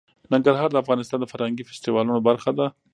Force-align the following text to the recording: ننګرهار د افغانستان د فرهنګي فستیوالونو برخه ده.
ننګرهار 0.33 0.69
د 0.71 0.77
افغانستان 0.83 1.19
د 1.21 1.25
فرهنګي 1.31 1.63
فستیوالونو 1.65 2.19
برخه 2.27 2.51
ده. 2.57 2.67